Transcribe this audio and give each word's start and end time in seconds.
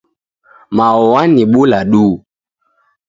Mao 0.75 1.01
wanibula 1.13 1.79
duhu. 1.91 2.15